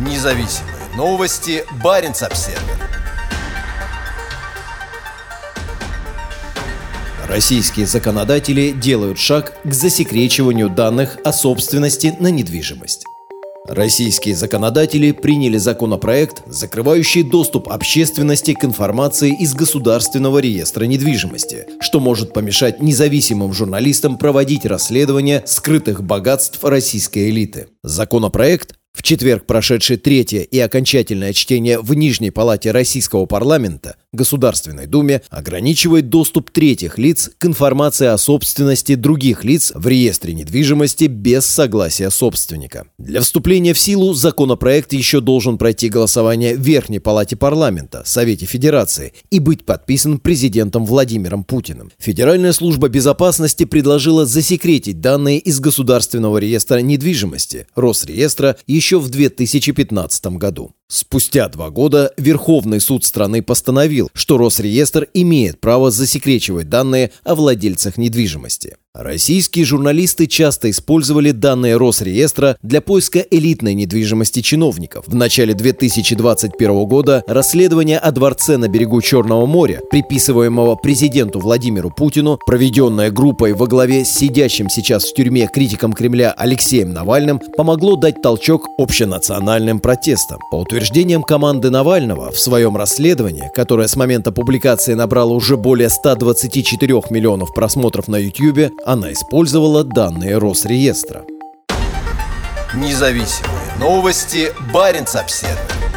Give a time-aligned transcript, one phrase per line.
[0.00, 1.62] Независимые новости.
[1.84, 2.58] Барин обсерва
[7.28, 13.04] Российские законодатели делают шаг к засекречиванию данных о собственности на недвижимость.
[13.68, 22.32] Российские законодатели приняли законопроект, закрывающий доступ общественности к информации из Государственного реестра недвижимости, что может
[22.32, 27.68] помешать независимым журналистам проводить расследование скрытых богатств российской элиты.
[27.82, 35.22] Законопроект в четверг прошедшее третье и окончательное чтение в Нижней палате Российского парламента Государственной Думе
[35.30, 42.10] ограничивает доступ третьих лиц к информации о собственности других лиц в реестре недвижимости без согласия
[42.10, 42.88] собственника.
[42.98, 49.14] Для вступления в силу законопроект еще должен пройти голосование в Верхней палате парламента, Совете Федерации
[49.30, 51.90] и быть подписан президентом Владимиром Путиным.
[51.98, 60.72] Федеральная служба безопасности предложила засекретить данные из Государственного реестра недвижимости, Росреестра, еще в 2015 году.
[60.88, 67.96] Спустя два года Верховный суд страны постановил, что Росреестр имеет право засекречивать данные о владельцах
[67.96, 68.76] недвижимости.
[68.92, 75.04] Российские журналисты часто использовали данные Росреестра для поиска элитной недвижимости чиновников.
[75.06, 82.40] В начале 2021 года расследование о дворце на берегу Черного моря, приписываемого президенту Владимиру Путину,
[82.44, 88.20] проведенное группой во главе с сидящим сейчас в тюрьме критиком Кремля Алексеем Навальным, помогло дать
[88.20, 90.40] толчок общенациональным протестам.
[90.50, 97.02] По утверждениям команды Навального, в своем расследовании, которое с момента публикации набрало уже более 124
[97.10, 101.22] миллионов просмотров на YouTube, она использовала данные Росреестра.
[102.74, 104.52] Независимые новости.
[104.74, 105.89] Барин обседный.